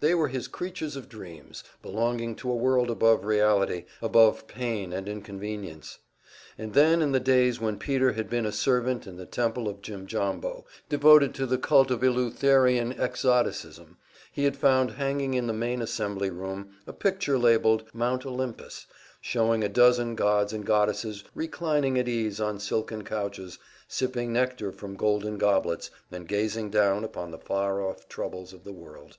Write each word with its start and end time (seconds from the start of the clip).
They 0.00 0.14
were 0.14 0.28
his 0.28 0.46
creatures 0.46 0.94
of 0.94 1.08
dreams, 1.08 1.64
belonging 1.80 2.36
to 2.36 2.50
a 2.50 2.54
world 2.54 2.90
above 2.90 3.24
reality, 3.24 3.86
above 4.02 4.46
pain 4.46 4.92
and 4.92 5.08
inconvenience. 5.08 6.00
And 6.58 6.74
then 6.74 7.00
in 7.00 7.12
the 7.12 7.18
days 7.18 7.62
when 7.62 7.78
Peter 7.78 8.12
had 8.12 8.28
been 8.28 8.44
a 8.44 8.52
servant 8.52 9.06
in 9.06 9.16
the 9.16 9.24
Temple 9.24 9.68
of 9.70 9.80
Jimjambo, 9.80 10.66
devoted 10.90 11.34
to 11.36 11.46
the 11.46 11.56
cult 11.56 11.90
of 11.90 12.04
Eleutherinian 12.04 12.92
Exoticism, 13.00 13.96
he 14.30 14.44
had 14.44 14.54
found 14.54 14.90
hanging 14.90 15.32
in 15.32 15.46
the 15.46 15.54
main 15.54 15.80
assembly 15.80 16.28
room 16.28 16.76
a 16.86 16.92
picture 16.92 17.38
labelled, 17.38 17.84
"Mount 17.94 18.26
Olympus," 18.26 18.84
showing 19.22 19.64
a 19.64 19.68
dozen 19.70 20.14
gods 20.14 20.52
and 20.52 20.66
goddesses 20.66 21.24
reclining 21.34 21.98
at 21.98 22.06
ease 22.06 22.38
on 22.38 22.60
silken 22.60 23.02
couches, 23.02 23.58
sipping 23.88 24.30
nectar 24.30 24.72
from 24.72 24.94
golden 24.94 25.38
goblets 25.38 25.90
and 26.12 26.28
gazing 26.28 26.68
down 26.68 27.02
upon 27.02 27.30
the 27.30 27.38
far 27.38 27.80
off 27.80 28.06
troubles 28.10 28.52
of 28.52 28.64
the 28.64 28.74
world. 28.74 29.16